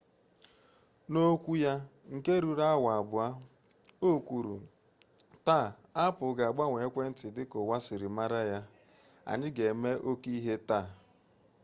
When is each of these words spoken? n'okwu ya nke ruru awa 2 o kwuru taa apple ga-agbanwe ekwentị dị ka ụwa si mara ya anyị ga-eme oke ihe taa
n'okwu 1.11 1.51
ya 1.63 1.73
nke 2.15 2.33
ruru 2.43 2.63
awa 2.73 2.93
2 3.11 4.09
o 4.09 4.09
kwuru 4.27 4.55
taa 5.45 5.67
apple 6.05 6.35
ga-agbanwe 6.37 6.79
ekwentị 6.87 7.25
dị 7.35 7.43
ka 7.49 7.57
ụwa 7.63 7.77
si 7.85 7.95
mara 8.17 8.41
ya 8.51 8.59
anyị 9.31 9.47
ga-eme 9.57 9.91
oke 10.09 10.29
ihe 10.39 10.55
taa 10.69 10.87